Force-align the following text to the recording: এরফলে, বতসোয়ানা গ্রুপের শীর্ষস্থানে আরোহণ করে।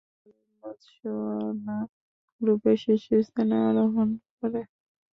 এরফলে, 0.19 0.33
বতসোয়ানা 0.63 1.77
গ্রুপের 2.41 2.77
শীর্ষস্থানে 2.83 3.55
আরোহণ 3.69 4.07
করে। 4.39 4.61